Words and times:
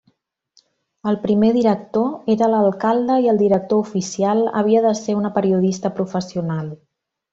El 1.09 1.17
primer 1.25 1.49
director 1.57 2.31
era 2.35 2.49
l’alcalde 2.53 3.19
i 3.25 3.29
el 3.35 3.43
director 3.43 3.83
oficial 3.85 4.43
havia 4.63 4.83
de 4.87 4.95
ser 5.01 5.17
una 5.21 5.33
periodista 5.37 5.93
professional. 6.01 6.75